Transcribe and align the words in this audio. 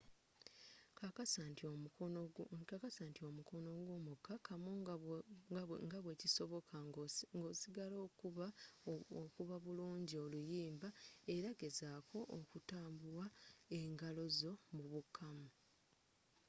kakasa 0.97 1.41
nti 1.51 3.23
omukono 3.23 3.73
gwo 3.85 3.97
mukakamu 4.09 4.71
nga 5.91 5.99
bwekisoboka 6.03 6.75
nga 6.87 6.99
osigaal 7.49 7.93
okuba 9.25 9.55
buliungi 9.63 10.15
oluyimba 10.25 10.89
era 11.35 11.49
gezaako 11.59 12.19
okutambua 12.39 13.25
engalozo 13.79 14.51
mu 14.75 14.85
bukkamu 14.91 15.47